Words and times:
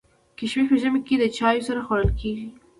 کشمش 0.39 0.65
په 0.69 0.75
ژمي 0.81 1.01
کي 1.07 1.15
د 1.19 1.23
چايو 1.37 1.65
سره 1.67 1.79
خوړل 1.85 2.11
کيږي. 2.19 2.47